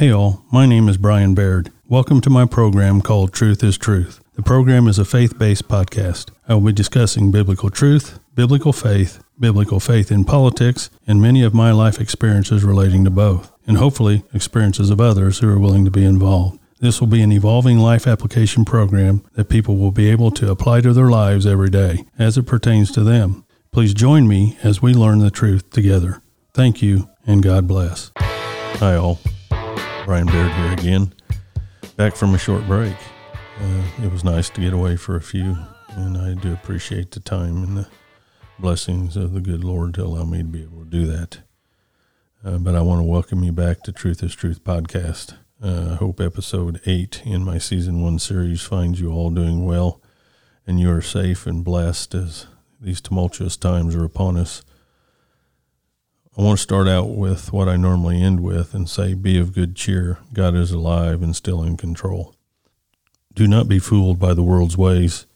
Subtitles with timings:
[0.00, 1.70] Hey all, my name is Brian Baird.
[1.86, 4.24] Welcome to my program called Truth is Truth.
[4.32, 6.30] The program is a faith based podcast.
[6.48, 11.52] I will be discussing biblical truth, biblical faith, biblical faith in politics, and many of
[11.52, 15.90] my life experiences relating to both, and hopefully experiences of others who are willing to
[15.90, 16.58] be involved.
[16.78, 20.80] This will be an evolving life application program that people will be able to apply
[20.80, 23.44] to their lives every day as it pertains to them.
[23.70, 26.22] Please join me as we learn the truth together.
[26.54, 28.12] Thank you, and God bless.
[28.16, 29.18] Hi, all.
[30.04, 31.12] Brian Baird here again,
[31.96, 32.96] back from a short break.
[33.60, 35.56] Uh, it was nice to get away for a few,
[35.90, 37.88] and I do appreciate the time and the
[38.58, 41.40] blessings of the good Lord to allow me to be able to do that.
[42.44, 45.36] Uh, but I want to welcome you back to Truth is Truth podcast.
[45.62, 50.00] Uh, I hope episode eight in my season one series finds you all doing well
[50.66, 52.46] and you are safe and blessed as
[52.80, 54.62] these tumultuous times are upon us.
[56.38, 59.52] I want to start out with what I normally end with and say, Be of
[59.52, 60.18] good cheer.
[60.32, 62.36] God is alive and still in control.
[63.34, 65.26] Do not be fooled by the world's ways.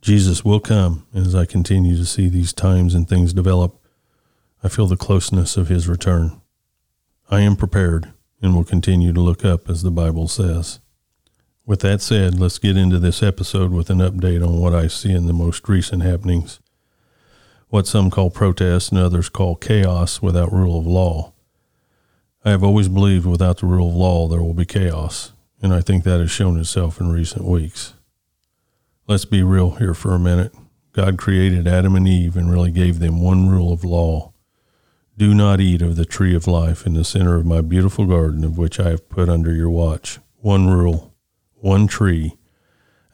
[0.00, 3.78] Jesus will come, and as I continue to see these times and things develop,
[4.64, 6.40] I feel the closeness of his return.
[7.30, 10.80] I am prepared and will continue to look up as the Bible says.
[11.66, 15.12] With that said, let's get into this episode with an update on what I see
[15.12, 16.58] in the most recent happenings
[17.72, 21.32] what some call protest and others call chaos without rule of law.
[22.44, 25.80] I have always believed without the rule of law there will be chaos, and I
[25.80, 27.94] think that has shown itself in recent weeks.
[29.08, 30.54] Let's be real here for a minute.
[30.92, 34.34] God created Adam and Eve and really gave them one rule of law.
[35.16, 38.44] Do not eat of the tree of life in the center of my beautiful garden
[38.44, 40.18] of which I have put under your watch.
[40.42, 41.14] One rule,
[41.54, 42.36] one tree,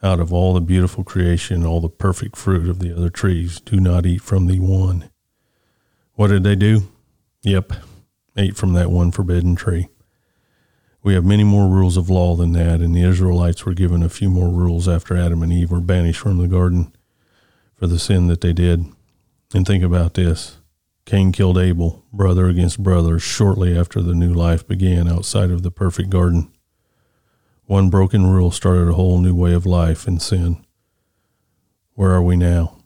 [0.01, 3.79] out of all the beautiful creation, all the perfect fruit of the other trees, do
[3.79, 5.09] not eat from the one.
[6.13, 6.89] What did they do?
[7.43, 7.73] Yep,
[8.37, 9.87] ate from that one forbidden tree.
[11.01, 14.09] We have many more rules of law than that, and the Israelites were given a
[14.09, 16.93] few more rules after Adam and Eve were banished from the garden
[17.75, 18.85] for the sin that they did.
[19.53, 20.57] And think about this
[21.05, 25.71] Cain killed Abel, brother against brother, shortly after the new life began outside of the
[25.71, 26.51] perfect garden.
[27.69, 30.65] One broken rule started a whole new way of life in sin.
[31.93, 32.79] Where are we now?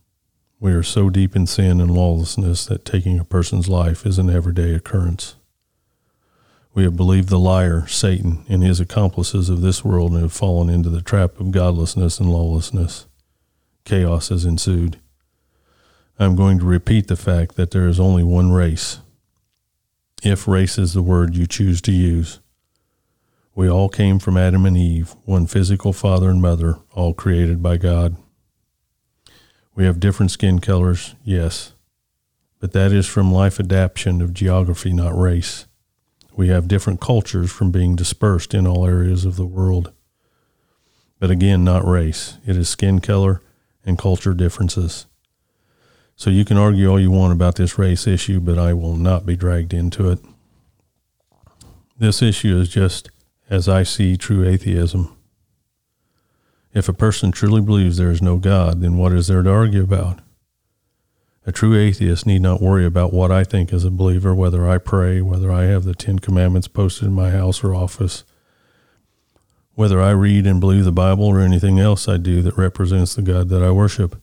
[0.59, 4.29] We are so deep in sin and lawlessness that taking a person's life is an
[4.29, 5.35] everyday occurrence.
[6.73, 10.69] We have believed the liar, Satan, and his accomplices of this world and have fallen
[10.69, 13.05] into the trap of godlessness and lawlessness.
[13.85, 15.00] Chaos has ensued.
[16.19, 19.00] I am going to repeat the fact that there is only one race.
[20.23, 22.41] If race is the word you choose to use,
[23.55, 27.77] we all came from Adam and Eve, one physical father and mother, all created by
[27.77, 28.15] God.
[29.75, 31.73] We have different skin colors, yes,
[32.59, 35.67] but that is from life adaptation of geography, not race.
[36.35, 39.91] We have different cultures from being dispersed in all areas of the world.
[41.19, 42.37] But again, not race.
[42.45, 43.41] It is skin color
[43.85, 45.05] and culture differences.
[46.15, 49.25] So you can argue all you want about this race issue, but I will not
[49.25, 50.19] be dragged into it.
[51.97, 53.09] This issue is just
[53.53, 55.15] as I see true atheism.
[56.73, 59.83] If a person truly believes there is no God, then what is there to argue
[59.83, 60.21] about?
[61.45, 64.79] A true atheist need not worry about what I think as a believer, whether I
[64.79, 68.23] pray, whether I have the Ten Commandments posted in my house or office,
[69.75, 73.21] whether I read and believe the Bible or anything else I do that represents the
[73.21, 74.19] God that I worship.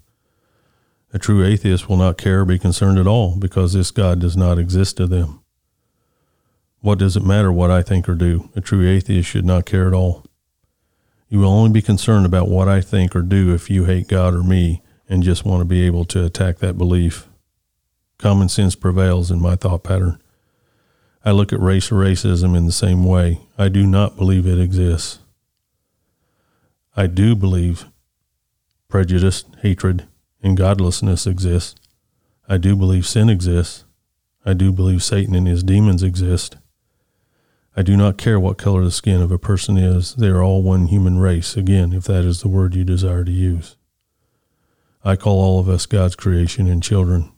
[1.12, 4.36] A true atheist will not care or be concerned at all because this God does
[4.36, 5.40] not exist to them.
[6.80, 8.48] What does it matter what I think or do?
[8.56, 10.24] A true atheist should not care at all.
[11.28, 14.34] You will only be concerned about what I think or do if you hate God
[14.34, 17.28] or me and just want to be able to attack that belief.
[18.18, 20.20] Common sense prevails in my thought pattern.
[21.24, 23.40] I look at race or racism in the same way.
[23.58, 25.18] I do not believe it exists.
[26.96, 27.86] I do believe
[28.88, 30.06] prejudice, hatred,
[30.42, 31.78] and godlessness exist.
[32.48, 33.84] I do believe sin exists.
[34.44, 36.56] I do believe Satan and his demons exist.
[37.76, 40.62] I do not care what color the skin of a person is, they are all
[40.62, 43.76] one human race, again, if that is the word you desire to use.
[45.04, 47.32] I call all of us God's creation and children.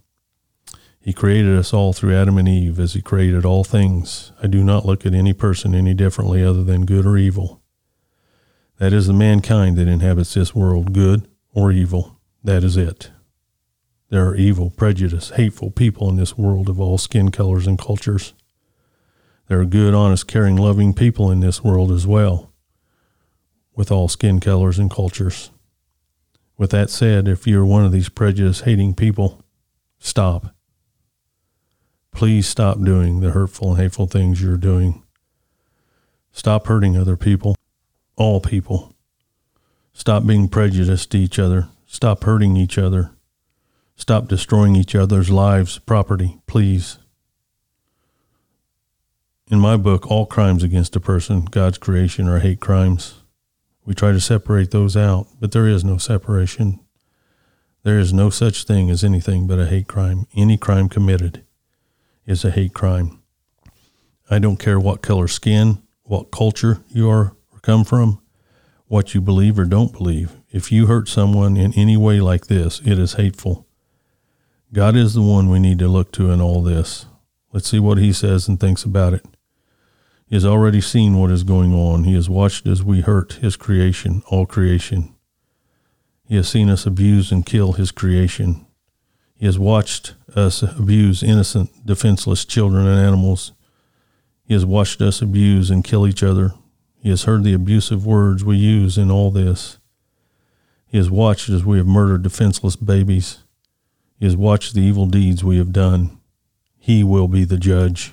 [1.01, 4.33] He created us all through Adam and Eve as He created all things.
[4.43, 7.61] I do not look at any person any differently other than good or evil.
[8.79, 12.19] That is the mankind that inhabits this world, good or evil.
[12.43, 13.11] That is it.
[14.09, 18.35] There are evil, prejudiced, hateful people in this world of all skin colors and cultures.
[19.53, 22.55] There are good, honest, caring, loving people in this world as well,
[23.75, 25.51] with all skin colors and cultures.
[26.57, 29.45] With that said, if you're one of these prejudice hating people,
[29.99, 30.55] stop.
[32.13, 35.03] Please stop doing the hurtful and hateful things you're doing.
[36.33, 37.55] Stop hurting other people,
[38.17, 38.95] all people.
[39.93, 41.69] Stop being prejudiced to each other.
[41.85, 43.11] Stop hurting each other.
[43.97, 46.97] Stop destroying each other's lives, property, please.
[49.51, 53.23] In my book, all crimes against a person, God's creation, are hate crimes.
[53.85, 56.81] We try to separate those out, but there is no separation.
[57.83, 60.27] There is no such thing as anything but a hate crime.
[60.37, 61.45] Any crime committed
[62.25, 63.21] is a hate crime.
[64.31, 68.23] I don't care what color skin, what culture you are or come from,
[68.87, 70.37] what you believe or don't believe.
[70.51, 73.67] If you hurt someone in any way like this, it is hateful.
[74.73, 77.07] God is the one we need to look to in all this.
[77.53, 79.25] Let's see what he says and thinks about it.
[80.27, 82.05] He has already seen what is going on.
[82.05, 85.15] He has watched as we hurt his creation, all creation.
[86.27, 88.65] He has seen us abuse and kill his creation.
[89.35, 93.53] He has watched us abuse innocent, defenseless children and animals.
[94.45, 96.53] He has watched us abuse and kill each other.
[96.97, 99.79] He has heard the abusive words we use in all this.
[100.87, 103.41] He has watched as we have murdered defenseless babies.
[104.19, 106.19] He has watched the evil deeds we have done.
[106.83, 108.13] He will be the judge.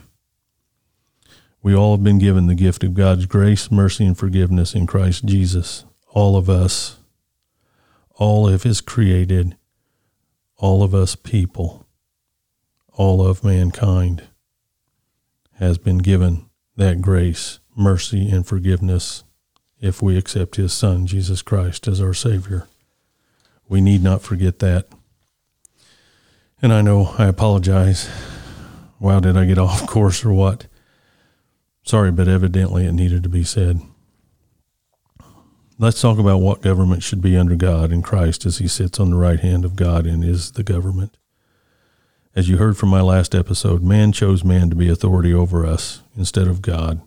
[1.62, 5.26] We all have been given the gift of God's grace, mercy, and forgiveness in Christ
[5.26, 5.86] Jesus.
[6.14, 7.00] All of us
[8.20, 9.56] all of his created,
[10.58, 11.88] all of us people,
[12.94, 14.24] all of mankind
[15.56, 16.46] has been given
[16.76, 19.24] that grace, mercy, and forgiveness
[19.80, 22.68] if we accept his Son, Jesus Christ, as our Savior.
[23.70, 24.88] We need not forget that.
[26.62, 28.10] And I know I apologize.
[29.00, 30.68] Wow, did I get off course or what?
[31.84, 33.82] Sorry, but evidently it needed to be said.
[35.78, 39.12] Let's talk about what government should be under God and Christ as he sits on
[39.12, 41.18] the right hand of God and is the government.
[42.36, 46.02] As you heard from my last episode, man chose man to be authority over us
[46.18, 47.02] instead of God.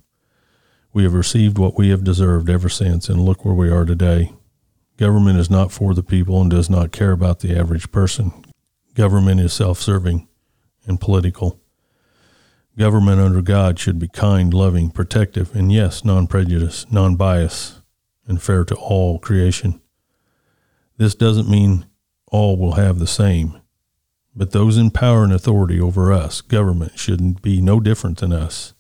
[0.93, 4.33] We have received what we have deserved ever since, and look where we are today.
[4.99, 8.33] Government is not for the people and does not care about the average person.
[8.95, 10.29] Government is self serving
[10.87, 11.62] and political.
[12.79, 17.83] Government under God should be kind, loving, protective, and yes, non prejudice, non bias
[18.27, 19.81] and fair to all creation.
[20.97, 21.87] This doesn't mean
[22.29, 23.61] all will have the same,
[24.35, 28.73] but those in power and authority over us, government, should be no different than us.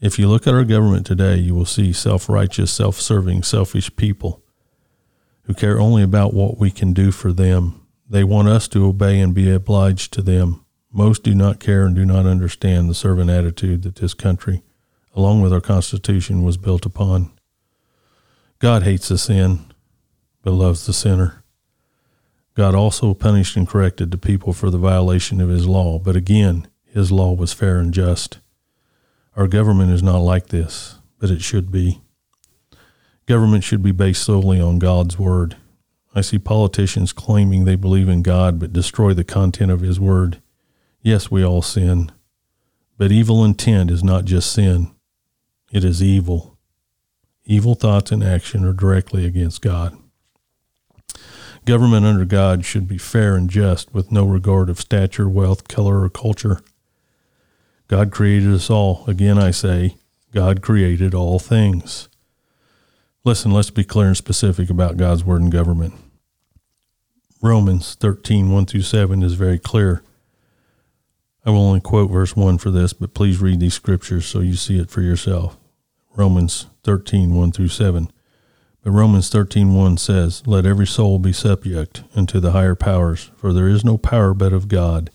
[0.00, 3.94] If you look at our government today, you will see self righteous, self serving, selfish
[3.96, 4.42] people
[5.44, 7.86] who care only about what we can do for them.
[8.08, 10.64] They want us to obey and be obliged to them.
[10.92, 14.62] Most do not care and do not understand the servant attitude that this country,
[15.14, 17.30] along with our Constitution, was built upon.
[18.58, 19.60] God hates the sin,
[20.42, 21.42] but loves the sinner.
[22.54, 26.68] God also punished and corrected the people for the violation of his law, but again,
[26.84, 28.40] his law was fair and just.
[29.34, 32.02] Our government is not like this, but it should be.
[33.24, 35.56] Government should be based solely on God's word.
[36.14, 40.41] I see politicians claiming they believe in God but destroy the content of his word.
[41.02, 42.12] Yes, we all sin,
[42.96, 44.94] but evil intent is not just sin,
[45.72, 46.56] it is evil.
[47.44, 49.98] Evil thoughts and action are directly against God.
[51.64, 56.02] Government under God should be fair and just with no regard of stature, wealth, color,
[56.02, 56.60] or culture.
[57.88, 59.04] God created us all.
[59.08, 59.96] Again, I say,
[60.32, 62.08] God created all things.
[63.24, 65.94] Listen, let's be clear and specific about God's word and government.
[67.40, 70.02] Romans 13, 1 through 7 is very clear.
[71.44, 74.54] I will only quote verse 1 for this, but please read these scriptures so you
[74.54, 75.56] see it for yourself.
[76.14, 78.10] Romans 13, 1 through 7.
[78.82, 83.52] But Romans 13, 1 says, Let every soul be subject unto the higher powers, for
[83.52, 85.10] there is no power but of God.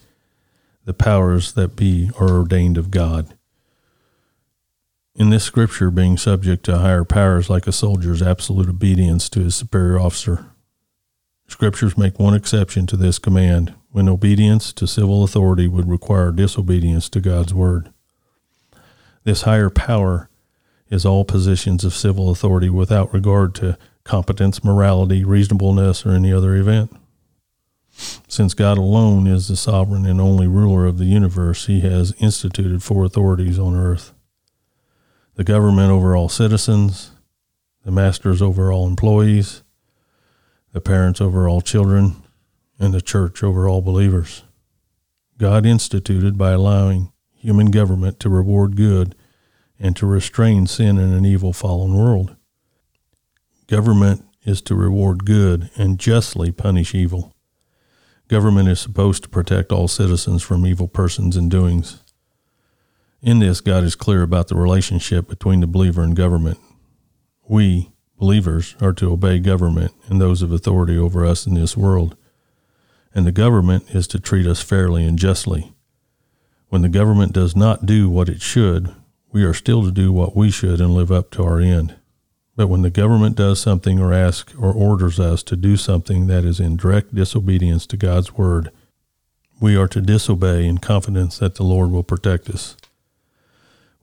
[0.85, 3.33] The powers that be are ordained of God.
[5.15, 9.55] In this scripture, being subject to higher powers like a soldier's absolute obedience to his
[9.55, 10.45] superior officer.
[11.47, 17.09] Scriptures make one exception to this command when obedience to civil authority would require disobedience
[17.09, 17.91] to God's word.
[19.23, 20.29] This higher power
[20.89, 26.55] is all positions of civil authority without regard to competence, morality, reasonableness, or any other
[26.55, 26.95] event.
[28.27, 32.83] Since God alone is the sovereign and only ruler of the universe, he has instituted
[32.83, 34.13] four authorities on earth
[35.35, 37.11] the government over all citizens,
[37.85, 39.61] the masters over all employees,
[40.73, 42.15] the parents over all children,
[42.79, 44.43] and the church over all believers.
[45.37, 49.15] God instituted by allowing human government to reward good
[49.79, 52.35] and to restrain sin in an evil fallen world.
[53.67, 57.35] Government is to reward good and justly punish evil.
[58.27, 62.01] Government is supposed to protect all citizens from evil persons and doings.
[63.21, 66.59] In this, God is clear about the relationship between the believer and government.
[67.47, 72.15] We, believers, are to obey government and those of authority over us in this world,
[73.13, 75.73] and the government is to treat us fairly and justly.
[76.69, 78.93] When the government does not do what it should,
[79.31, 81.95] we are still to do what we should and live up to our end.
[82.55, 86.43] But when the government does something or asks or orders us to do something that
[86.43, 88.71] is in direct disobedience to God's word,
[89.61, 92.75] we are to disobey in confidence that the Lord will protect us.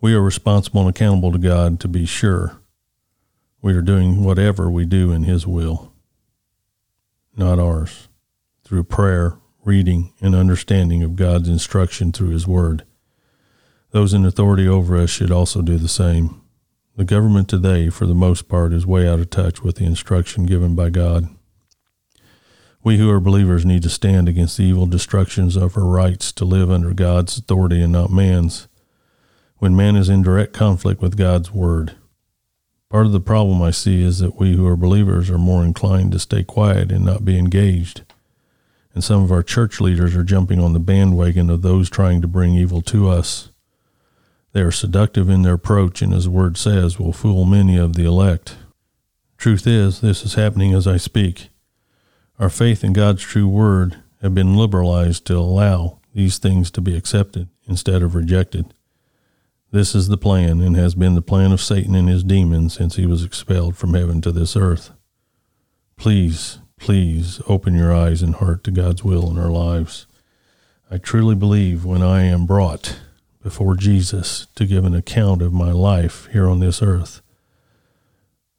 [0.00, 2.60] We are responsible and accountable to God to be sure
[3.60, 5.92] we are doing whatever we do in His will,
[7.34, 8.08] not ours,
[8.64, 12.84] through prayer, reading, and understanding of God's instruction through His Word.
[13.90, 16.40] Those in authority over us should also do the same.
[16.96, 20.46] The government today, for the most part, is way out of touch with the instruction
[20.46, 21.28] given by God.
[22.84, 26.44] We who are believers need to stand against the evil destructions of our rights to
[26.44, 28.68] live under God's authority and not man's
[29.58, 31.96] when man is in direct conflict with God's word.
[32.90, 36.12] Part of the problem I see is that we who are believers are more inclined
[36.12, 38.03] to stay quiet and not be engaged.
[38.94, 42.28] And some of our church leaders are jumping on the bandwagon of those trying to
[42.28, 43.50] bring evil to us.
[44.52, 47.94] They are seductive in their approach, and as the word says, will fool many of
[47.94, 48.56] the elect.
[49.36, 51.48] Truth is, this is happening as I speak.
[52.38, 56.96] Our faith in God's true word have been liberalized to allow these things to be
[56.96, 58.72] accepted instead of rejected.
[59.72, 62.94] This is the plan and has been the plan of Satan and his demons since
[62.94, 64.92] he was expelled from heaven to this earth.
[65.96, 70.06] Please, please open your eyes and heart to God's will in our lives.
[70.90, 73.00] I truly believe when I am brought
[73.42, 77.22] before Jesus to give an account of my life here on this earth,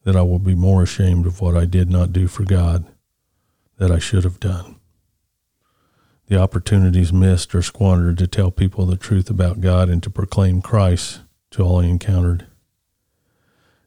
[0.05, 2.85] that I will be more ashamed of what I did not do for God
[3.77, 4.77] that I should have done
[6.27, 10.59] the opportunities missed or squandered to tell people the truth about God and to proclaim
[10.59, 12.47] Christ to all I encountered.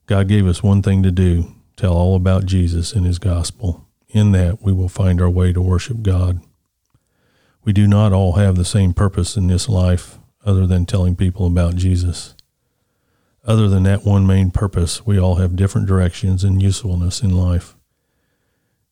[0.06, 3.87] God gave us one thing to do tell all about Jesus and his gospel.
[4.08, 6.40] In that, we will find our way to worship God.
[7.64, 11.46] We do not all have the same purpose in this life other than telling people
[11.46, 12.34] about Jesus.
[13.44, 17.74] Other than that one main purpose, we all have different directions and usefulness in life.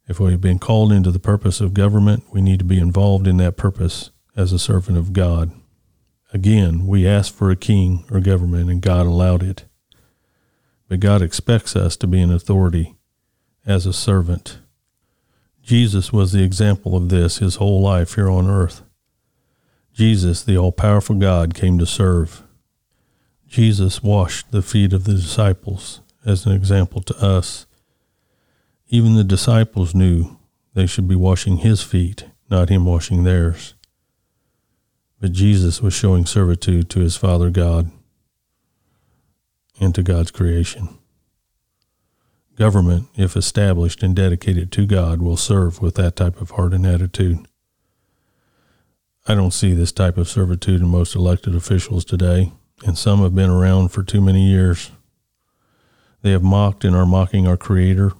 [0.08, 3.26] If we have been called into the purpose of government, we need to be involved
[3.26, 5.52] in that purpose as a servant of God.
[6.32, 9.64] Again, we asked for a king or government, and God allowed it.
[10.88, 12.96] But God expects us to be an authority
[13.64, 14.58] as a servant.
[15.66, 18.82] Jesus was the example of this his whole life here on earth.
[19.92, 22.42] Jesus, the all powerful God, came to serve.
[23.46, 27.66] Jesus washed the feet of the disciples as an example to us
[28.88, 30.36] even the disciples knew
[30.74, 33.74] they should be washing his feet, not him washing theirs.
[35.20, 37.90] But Jesus was showing servitude to his Father God
[39.80, 40.98] and to God's creation.
[42.56, 46.86] Government, if established and dedicated to God, will serve with that type of heart and
[46.86, 47.46] attitude.
[49.28, 52.52] I don't see this type of servitude in most elected officials today,
[52.84, 54.90] and some have been around for too many years.
[56.22, 58.12] They have mocked and are mocking our Creator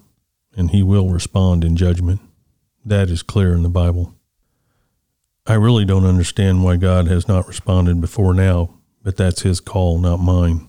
[0.56, 2.20] and he will respond in judgment.
[2.84, 4.14] That is clear in the Bible.
[5.46, 8.70] I really don't understand why God has not responded before now,
[9.02, 10.66] but that's his call, not mine.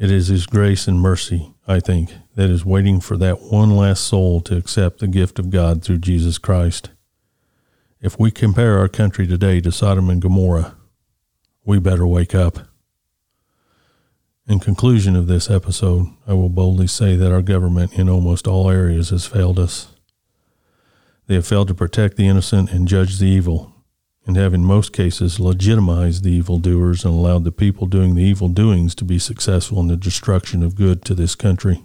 [0.00, 4.02] It is his grace and mercy, I think, that is waiting for that one last
[4.04, 6.88] soul to accept the gift of God through Jesus Christ.
[8.00, 10.74] If we compare our country today to Sodom and Gomorrah,
[11.66, 12.60] we better wake up.
[14.48, 18.70] In conclusion of this episode, I will boldly say that our government in almost all
[18.70, 19.88] areas has failed us.
[21.26, 23.69] They have failed to protect the innocent and judge the evil,
[24.26, 28.48] and have in most cases legitimized the evildoers and allowed the people doing the evil
[28.48, 31.82] doings to be successful in the destruction of good to this country.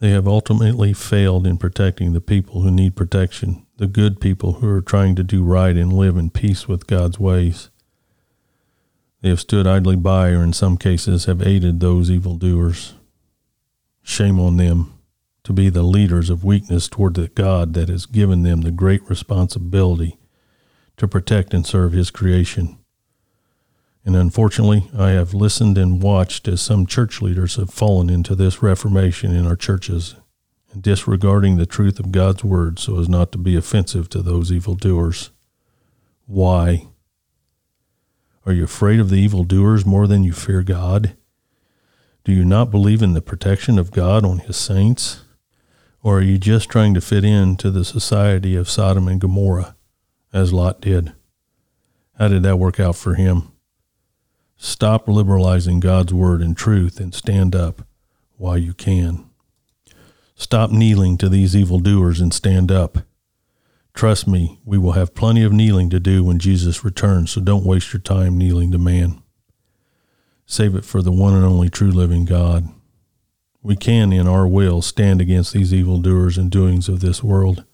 [0.00, 4.68] They have ultimately failed in protecting the people who need protection, the good people who
[4.68, 7.70] are trying to do right and live in peace with God's ways.
[9.20, 12.94] They have stood idly by, or in some cases have aided those evildoers.
[14.02, 14.92] Shame on them
[15.44, 19.08] to be the leaders of weakness toward the God that has given them the great
[19.08, 20.18] responsibility
[20.96, 22.78] to protect and serve His creation.
[24.04, 28.62] And unfortunately, I have listened and watched as some church leaders have fallen into this
[28.62, 30.16] reformation in our churches
[30.72, 34.50] and disregarding the truth of God's word so as not to be offensive to those
[34.50, 35.30] evildoers.
[36.26, 36.88] Why?
[38.44, 41.16] Are you afraid of the evildoers more than you fear God?
[42.24, 45.22] Do you not believe in the protection of God on his saints?
[46.02, 49.76] Or are you just trying to fit into the society of Sodom and Gomorrah,
[50.32, 51.12] as Lot did?
[52.18, 53.52] How did that work out for him?
[54.56, 57.86] Stop liberalizing God's word and truth and stand up
[58.36, 59.28] while you can.
[60.34, 62.98] Stop kneeling to these evildoers and stand up.
[63.94, 67.66] Trust me, we will have plenty of kneeling to do when Jesus returns, so don't
[67.66, 69.22] waste your time kneeling to man.
[70.46, 72.68] Save it for the one and only true living God.
[73.62, 77.64] We can, in our will, stand against these evildoers and doings of this world,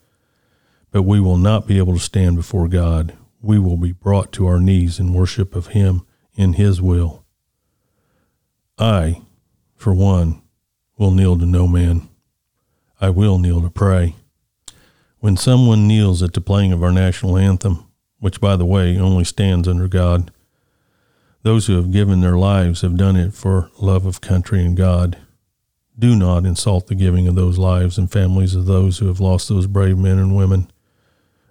[0.91, 3.17] but we will not be able to stand before God.
[3.41, 7.25] We will be brought to our knees in worship of Him in His will.
[8.79, 9.23] I,
[9.75, 10.43] for one,
[10.97, 12.09] will kneel to no man.
[13.01, 14.17] I will kneel to pray.
[15.21, 17.85] When someone kneels at the playing of our national anthem,
[18.21, 20.33] which, by the way, only stands under God,
[21.43, 25.17] those who have given their lives have done it for love of country and God.
[25.99, 29.49] Do not insult the giving of those lives and families of those who have lost
[29.49, 30.71] those brave men and women.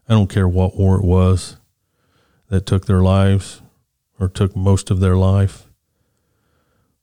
[0.10, 1.58] I don't care what war it was
[2.50, 3.62] that took their lives
[4.20, 5.68] or took most of their life.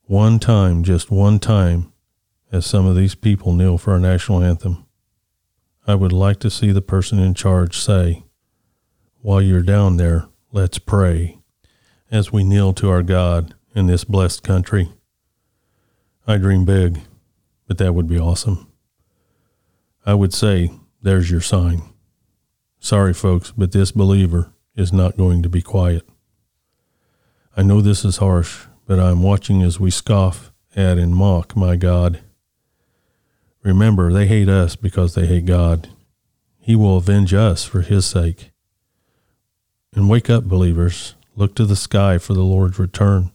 [0.05, 1.93] One time, just one time,
[2.51, 4.85] as some of these people kneel for our national anthem,
[5.87, 8.23] I would like to see the person in charge say,
[9.21, 11.39] While you're down there, let's pray
[12.11, 14.91] as we kneel to our God in this blessed country.
[16.27, 17.01] I dream big,
[17.67, 18.71] but that would be awesome.
[20.05, 20.71] I would say,
[21.01, 21.83] There's your sign.
[22.85, 26.07] Sorry, folks, but this believer is not going to be quiet.
[27.57, 31.55] I know this is harsh, but I am watching as we scoff at and mock
[31.55, 32.19] my God.
[33.63, 35.89] Remember, they hate us because they hate God.
[36.59, 38.51] He will avenge us for his sake.
[39.95, 41.15] And wake up, believers.
[41.35, 43.31] Look to the sky for the Lord's return.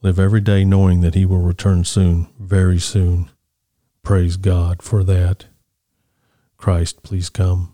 [0.00, 3.30] Live every day knowing that he will return soon, very soon.
[4.02, 5.44] Praise God for that.
[6.56, 7.73] Christ, please come.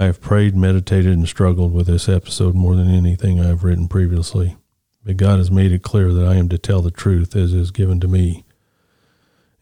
[0.00, 3.86] I have prayed, meditated, and struggled with this episode more than anything I have written
[3.86, 4.56] previously.
[5.04, 7.70] But God has made it clear that I am to tell the truth as is
[7.70, 8.46] given to me.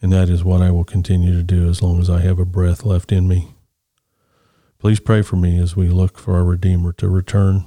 [0.01, 2.45] And that is what I will continue to do as long as I have a
[2.45, 3.57] breath left in me.
[4.79, 7.65] Please pray for me as we look for our Redeemer to return.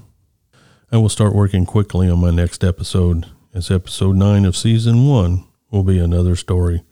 [0.94, 5.44] I will start working quickly on my next episode, as episode 9 of season 1
[5.72, 6.84] will be another story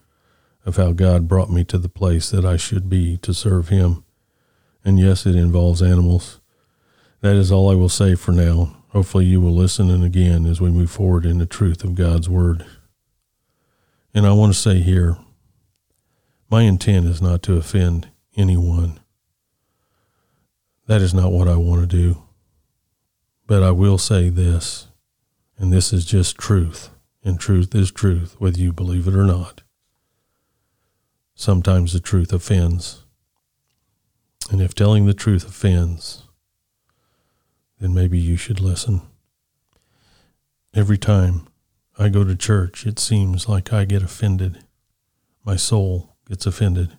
[0.66, 4.04] of how God brought me to the place that I should be to serve Him
[4.84, 6.40] and yes, it involves animals.
[7.22, 8.78] That is all I will say for now.
[8.90, 12.30] Hopefully, you will listen and again as we move forward in the truth of God's
[12.30, 12.66] Word.
[14.14, 15.18] And I want to say here
[16.50, 19.00] my intent is not to offend anyone.
[20.88, 22.24] That is not what I want to do.
[23.46, 24.88] But I will say this,
[25.58, 26.90] and this is just truth,
[27.24, 29.62] and truth is truth, whether you believe it or not.
[31.36, 33.06] Sometimes the truth offends.
[34.50, 36.24] And if telling the truth offends,
[37.80, 39.02] then maybe you should listen.
[40.74, 41.48] Every time
[41.98, 44.64] I go to church, it seems like I get offended.
[45.44, 46.98] My soul gets offended.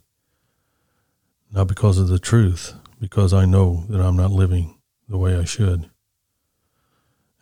[1.52, 5.44] Not because of the truth, because I know that I'm not living the way I
[5.44, 5.90] should,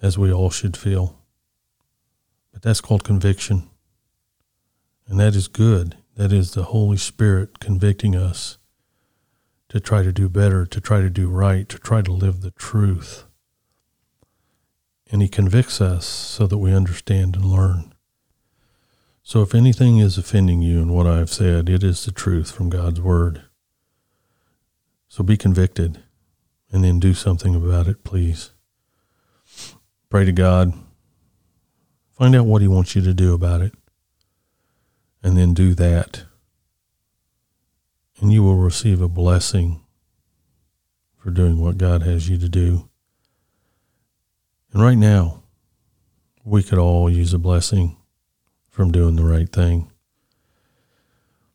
[0.01, 1.19] as we all should feel.
[2.53, 3.69] But that's called conviction.
[5.07, 5.97] And that is good.
[6.17, 8.59] That is the Holy Spirit convicting us
[9.69, 12.51] to try to do better, to try to do right, to try to live the
[12.53, 13.25] truth.
[15.11, 17.95] And He convicts us so that we understand and learn.
[19.23, 22.51] So if anything is offending you in what I have said, it is the truth
[22.51, 23.43] from God's Word.
[25.09, 26.03] So be convicted
[26.71, 28.53] and then do something about it, please.
[30.09, 30.73] Pray to God.
[32.13, 33.75] Find out what He wants you to do about it.
[35.23, 36.25] And then do that
[38.21, 39.81] and you will receive a blessing
[41.17, 42.89] for doing what God has you to do.
[44.73, 45.43] And right now,
[46.45, 47.97] we could all use a blessing
[48.69, 49.91] from doing the right thing.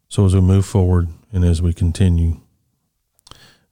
[0.08, 2.42] So as we move forward and as we continue,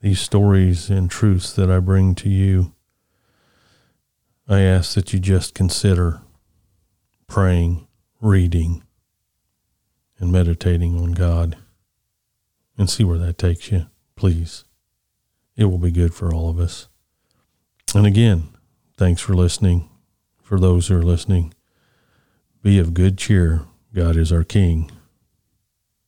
[0.01, 2.73] these stories and truths that I bring to you,
[4.47, 6.21] I ask that you just consider
[7.27, 7.87] praying,
[8.19, 8.83] reading,
[10.19, 11.57] and meditating on God
[12.81, 14.63] and see where that takes you, please.
[15.55, 16.87] It will be good for all of us.
[17.93, 18.49] And again,
[18.97, 19.87] thanks for listening.
[20.41, 21.53] For those who are listening,
[22.63, 23.65] be of good cheer.
[23.93, 24.89] God is our King.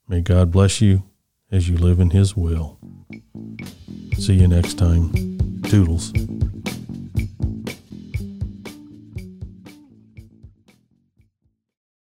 [0.08, 1.04] May God bless you
[1.52, 2.80] as you live in His will.
[4.18, 5.12] See you next time.
[5.62, 6.12] Toodles.